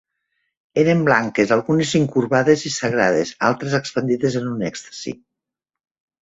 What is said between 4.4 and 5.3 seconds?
en un èxtasi.